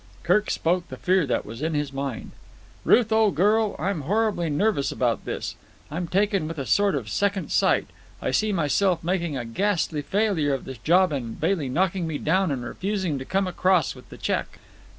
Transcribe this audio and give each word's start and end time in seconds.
Kirk 0.23 0.49
spoke 0.49 0.87
the 0.89 0.97
fear 0.97 1.27
that 1.27 1.45
was 1.45 1.61
in 1.61 1.75
his 1.75 1.93
mind. 1.93 2.31
"Ruth, 2.83 3.11
old 3.11 3.35
girl, 3.35 3.75
I'm 3.77 4.01
horribly 4.01 4.49
nervous 4.49 4.91
about 4.91 5.25
this. 5.25 5.55
I 5.91 5.97
am 5.97 6.07
taken 6.07 6.47
with 6.47 6.57
a 6.57 6.65
sort 6.65 6.95
of 6.95 7.07
second 7.07 7.51
sight. 7.51 7.85
I 8.19 8.31
see 8.31 8.51
myself 8.51 9.03
making 9.03 9.37
a 9.37 9.45
ghastly 9.45 10.01
failure 10.01 10.55
of 10.55 10.65
this 10.65 10.79
job 10.79 11.11
and 11.13 11.39
Bailey 11.39 11.69
knocking 11.69 12.07
me 12.07 12.17
down 12.17 12.49
and 12.49 12.65
refusing 12.65 13.19
to 13.19 13.25
come 13.25 13.45
across 13.45 13.93
with 13.93 14.09
the 14.09 14.17
cheque." 14.17 14.57